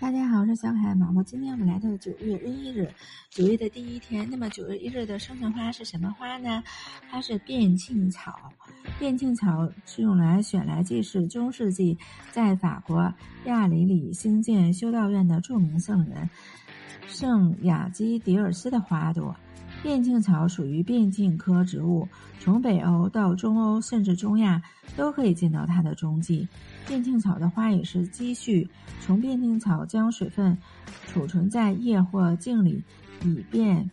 [0.00, 1.22] 大家好，我是小可爱毛毛。
[1.22, 2.90] 今天我们来到九月一日，
[3.28, 4.26] 九月的第一天。
[4.30, 6.64] 那么九月一日的生辰花是什么花呢？
[7.10, 8.50] 它是变庆草。
[8.98, 11.98] 变庆草是用来选来祭祀中世纪
[12.30, 13.12] 在法国
[13.44, 16.30] 亚里里兴建修道院的著名圣人
[17.06, 19.36] 圣雅基迪尔斯的花朵。
[19.82, 22.06] 变茎草属于变茎科植物，
[22.38, 24.62] 从北欧到中欧甚至中亚
[24.96, 26.46] 都可以见到它的踪迹。
[26.86, 28.68] 变茎草的花也是积蓄，
[29.00, 30.58] 从变茎草将水分
[31.06, 32.82] 储存在叶或茎里，
[33.24, 33.90] 以便，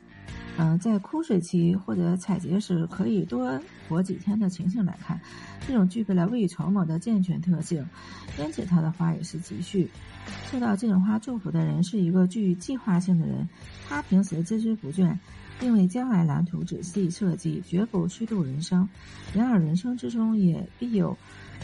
[0.58, 5.20] 呃，在枯水期或者采撷时可以多活几天的情形来看，
[5.68, 7.88] 这种具备了未雨绸缪的健全特性，
[8.40, 9.90] 因此它的花也是积蓄。
[10.52, 13.48] 受到这种花祝福的人是一个具计划性的人，
[13.88, 15.18] 他平时孜孜不倦。
[15.60, 18.88] 并为将来蓝图仔细设计，绝不虚度人生。
[19.34, 21.18] 然而，人生之中也必有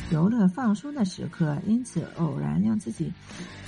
[0.09, 3.13] 游乐放松的时刻，因此偶然让自己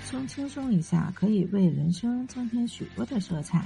[0.03, 3.63] 松轻松一下，可以为人生增添许多的色彩，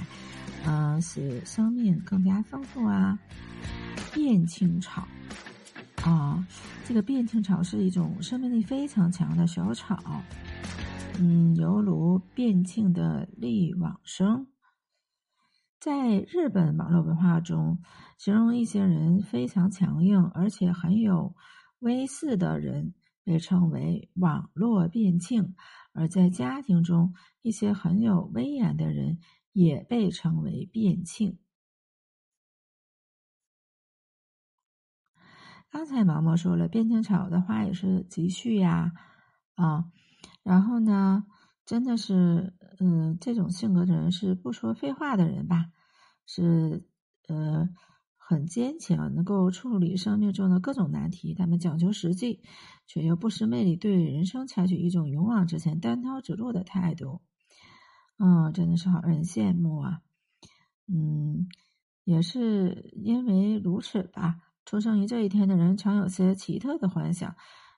[0.66, 3.18] 嗯，使生命更加丰富啊。
[4.14, 5.04] 变青草
[6.04, 6.46] 啊，
[6.84, 9.98] 这个变青草是一种生命力非常强的小草，
[11.18, 14.46] 嗯，犹如变庆的力往生。
[15.80, 17.82] 在日本网络文化中，
[18.16, 21.34] 形容一些人非常强硬而且很有
[21.80, 25.42] 威势的人，被称为“网络变庆”；
[25.94, 27.12] 而在家庭中，
[27.42, 29.18] 一些很有威严的人
[29.52, 31.38] 也被称为“变庆”。
[35.70, 38.92] 刚才毛毛说了，变庆草的花也是积蓄呀，
[39.54, 39.84] 啊，
[40.42, 41.24] 然后呢？
[41.66, 45.66] 真的是，嗯，这种性格的人是不说废话的人吧？
[46.26, 46.84] 是，
[47.28, 47.68] 呃，
[48.16, 51.32] 很坚强，能够处理生命中的各种难题。
[51.32, 52.42] 他们讲究实际，
[52.88, 57.22] 却又不失魅力，对人生采取一种勇往直前、单刀直入的态度。
[58.22, 60.02] 嗯，真的是好让人羡慕啊。
[60.86, 61.48] 嗯，
[62.04, 67.34] 也是因为如此吧，出生于这一天的人常有些奇特的幻想。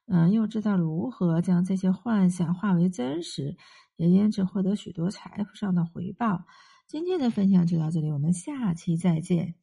[0.06, 3.56] 嗯，又知道如何将这些幻想化为真实，
[3.97, 6.44] 也因此获得许多财富上的回报。
[6.88, 9.54] 今天的分享就到这里，我们下期再见。